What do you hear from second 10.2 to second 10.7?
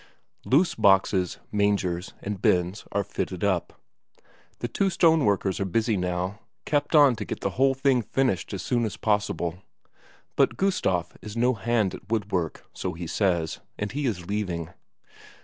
but